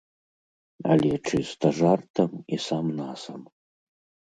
[0.93, 3.41] Але чыста жартам і сам-насам.